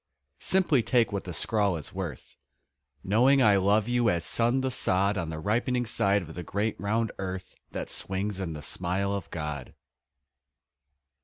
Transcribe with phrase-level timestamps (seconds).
[0.39, 2.35] Simply take what the scrawl is worth
[3.03, 6.75] Knowing I love you as sun the sod On the ripening side of the great
[6.79, 9.75] round earth That swings in the smile of God.